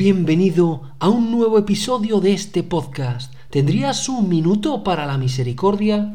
Bienvenido 0.00 0.82
a 1.00 1.08
un 1.08 1.32
nuevo 1.32 1.58
episodio 1.58 2.20
de 2.20 2.32
este 2.32 2.62
podcast. 2.62 3.34
¿Tendrías 3.50 4.08
un 4.08 4.28
minuto 4.28 4.84
para 4.84 5.06
la 5.06 5.18
misericordia? 5.18 6.14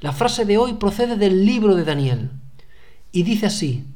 La 0.00 0.12
frase 0.12 0.44
de 0.44 0.58
hoy 0.58 0.74
procede 0.74 1.16
del 1.16 1.46
libro 1.46 1.74
de 1.74 1.82
Daniel 1.82 2.28
y 3.10 3.22
dice 3.22 3.46
así, 3.46 3.86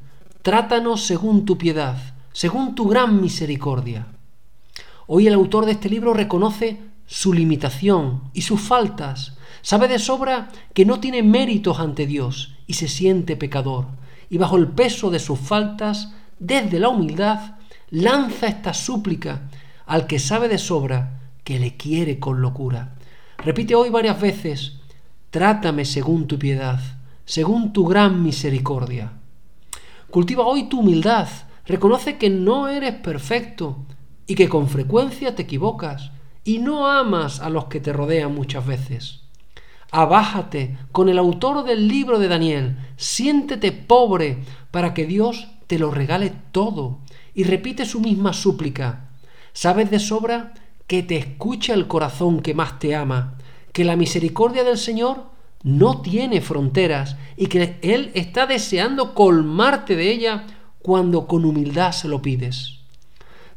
Trátanos 0.41 1.03
según 1.03 1.45
tu 1.45 1.55
piedad, 1.55 1.97
según 2.31 2.73
tu 2.73 2.87
gran 2.87 3.21
misericordia. 3.21 4.07
Hoy 5.05 5.27
el 5.27 5.35
autor 5.35 5.67
de 5.67 5.73
este 5.73 5.87
libro 5.87 6.15
reconoce 6.15 6.79
su 7.05 7.31
limitación 7.31 8.31
y 8.33 8.41
sus 8.41 8.59
faltas, 8.59 9.37
sabe 9.61 9.87
de 9.87 9.99
sobra 9.99 10.49
que 10.73 10.83
no 10.83 10.99
tiene 10.99 11.21
méritos 11.21 11.79
ante 11.79 12.07
Dios 12.07 12.55
y 12.65 12.73
se 12.73 12.87
siente 12.87 13.35
pecador, 13.35 13.85
y 14.31 14.39
bajo 14.39 14.57
el 14.57 14.69
peso 14.69 15.11
de 15.11 15.19
sus 15.19 15.37
faltas, 15.37 16.11
desde 16.39 16.79
la 16.79 16.89
humildad, 16.89 17.57
lanza 17.89 18.47
esta 18.47 18.73
súplica 18.73 19.49
al 19.85 20.07
que 20.07 20.19
sabe 20.19 20.47
de 20.47 20.57
sobra 20.57 21.21
que 21.43 21.59
le 21.59 21.77
quiere 21.77 22.19
con 22.19 22.41
locura. 22.41 22.95
Repite 23.37 23.75
hoy 23.75 23.89
varias 23.89 24.19
veces, 24.19 24.73
trátame 25.29 25.85
según 25.85 26.27
tu 26.27 26.37
piedad, 26.37 26.79
según 27.25 27.71
tu 27.71 27.85
gran 27.85 28.21
misericordia. 28.23 29.13
Cultiva 30.09 30.45
hoy 30.45 30.69
tu 30.69 30.79
humildad, 30.79 31.27
reconoce 31.65 32.17
que 32.17 32.29
no 32.29 32.67
eres 32.67 32.95
perfecto 32.95 33.85
y 34.25 34.35
que 34.35 34.49
con 34.49 34.67
frecuencia 34.67 35.35
te 35.35 35.43
equivocas 35.43 36.11
y 36.43 36.59
no 36.59 36.87
amas 36.87 37.39
a 37.39 37.49
los 37.49 37.65
que 37.65 37.79
te 37.79 37.93
rodean 37.93 38.33
muchas 38.33 38.65
veces. 38.65 39.21
Abájate 39.91 40.77
con 40.91 41.07
el 41.07 41.17
autor 41.17 41.63
del 41.63 41.87
libro 41.87 42.19
de 42.19 42.27
Daniel, 42.27 42.77
siéntete 42.97 43.71
pobre 43.71 44.43
para 44.71 44.93
que 44.93 45.05
Dios 45.05 45.47
te 45.67 45.77
lo 45.77 45.91
regale 45.91 46.33
todo 46.51 46.99
y 47.33 47.43
repite 47.43 47.85
su 47.85 47.99
misma 47.99 48.33
súplica. 48.33 49.09
Sabes 49.53 49.91
de 49.91 49.99
sobra 49.99 50.53
que 50.87 51.03
te 51.03 51.17
escucha 51.17 51.73
el 51.73 51.87
corazón 51.87 52.41
que 52.41 52.53
más 52.53 52.79
te 52.79 52.95
ama, 52.95 53.37
que 53.73 53.83
la 53.83 53.95
misericordia 53.95 54.63
del 54.63 54.77
Señor 54.77 55.25
no 55.63 56.01
tiene 56.01 56.41
fronteras 56.41 57.17
y 57.35 57.47
que 57.47 57.77
Él 57.81 58.11
está 58.13 58.47
deseando 58.47 59.13
colmarte 59.13 59.95
de 59.95 60.11
ella 60.11 60.47
cuando 60.79 61.27
con 61.27 61.43
humildad 61.43 61.91
se 61.91 62.07
lo 62.07 62.21
pides. 62.21 62.79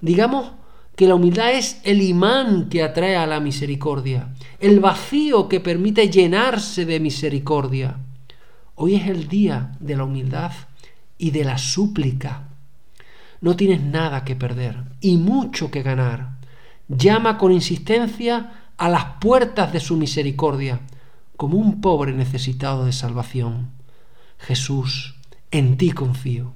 Digamos 0.00 0.52
que 0.96 1.06
la 1.06 1.14
humildad 1.14 1.52
es 1.52 1.80
el 1.84 2.02
imán 2.02 2.68
que 2.68 2.82
atrae 2.82 3.16
a 3.16 3.26
la 3.26 3.40
misericordia, 3.40 4.34
el 4.58 4.80
vacío 4.80 5.48
que 5.48 5.60
permite 5.60 6.10
llenarse 6.10 6.84
de 6.84 7.00
misericordia. 7.00 7.98
Hoy 8.74 8.96
es 8.96 9.06
el 9.06 9.28
día 9.28 9.72
de 9.78 9.96
la 9.96 10.04
humildad 10.04 10.52
y 11.20 11.30
de 11.30 11.44
la 11.44 11.58
súplica. 11.58 12.48
No 13.42 13.54
tienes 13.54 13.82
nada 13.82 14.24
que 14.24 14.36
perder 14.36 14.84
y 15.00 15.18
mucho 15.18 15.70
que 15.70 15.82
ganar. 15.82 16.38
Llama 16.88 17.36
con 17.36 17.52
insistencia 17.52 18.72
a 18.78 18.88
las 18.88 19.04
puertas 19.20 19.72
de 19.72 19.80
su 19.80 19.96
misericordia, 19.96 20.80
como 21.36 21.58
un 21.58 21.82
pobre 21.82 22.12
necesitado 22.12 22.86
de 22.86 22.92
salvación. 22.92 23.70
Jesús, 24.38 25.16
en 25.50 25.76
ti 25.76 25.92
confío. 25.92 26.52